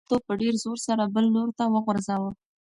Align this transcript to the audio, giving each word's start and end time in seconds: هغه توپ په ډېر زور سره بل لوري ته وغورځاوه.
هغه 0.03 0.09
توپ 0.11 0.21
په 0.27 0.33
ډېر 0.41 0.53
زور 0.63 0.77
سره 0.87 1.03
بل 1.15 1.25
لوري 1.33 1.53
ته 1.59 1.65
وغورځاوه. 1.73 2.31